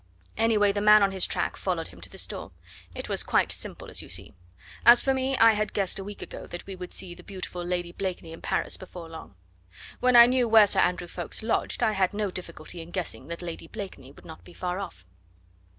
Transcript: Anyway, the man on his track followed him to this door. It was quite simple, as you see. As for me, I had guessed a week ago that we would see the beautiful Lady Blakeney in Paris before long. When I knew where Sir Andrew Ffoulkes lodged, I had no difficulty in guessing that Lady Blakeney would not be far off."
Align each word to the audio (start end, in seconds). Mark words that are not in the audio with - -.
Anyway, 0.35 0.71
the 0.71 0.81
man 0.81 1.03
on 1.03 1.11
his 1.11 1.27
track 1.27 1.55
followed 1.55 1.89
him 1.89 2.01
to 2.01 2.09
this 2.09 2.25
door. 2.25 2.49
It 2.95 3.07
was 3.07 3.21
quite 3.21 3.51
simple, 3.51 3.87
as 3.91 4.01
you 4.01 4.09
see. 4.09 4.33
As 4.83 4.99
for 4.99 5.13
me, 5.13 5.37
I 5.37 5.51
had 5.53 5.73
guessed 5.73 5.99
a 5.99 6.03
week 6.03 6.23
ago 6.23 6.47
that 6.47 6.65
we 6.65 6.75
would 6.75 6.91
see 6.91 7.13
the 7.13 7.21
beautiful 7.21 7.63
Lady 7.63 7.91
Blakeney 7.91 8.33
in 8.33 8.41
Paris 8.41 8.77
before 8.77 9.07
long. 9.07 9.35
When 9.99 10.15
I 10.15 10.25
knew 10.25 10.47
where 10.47 10.65
Sir 10.65 10.79
Andrew 10.79 11.07
Ffoulkes 11.07 11.43
lodged, 11.43 11.83
I 11.83 11.91
had 11.91 12.15
no 12.15 12.31
difficulty 12.31 12.81
in 12.81 12.89
guessing 12.89 13.27
that 13.27 13.43
Lady 13.43 13.67
Blakeney 13.67 14.11
would 14.11 14.25
not 14.25 14.43
be 14.43 14.53
far 14.53 14.79
off." 14.79 15.05